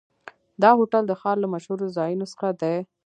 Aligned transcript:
دا 0.61 0.69
هوټل 0.79 1.03
د 1.07 1.13
ښار 1.21 1.37
له 1.43 1.47
مشهورو 1.53 1.93
ځایونو 1.97 2.25
څخه 2.31 2.47
دی. 2.61 2.77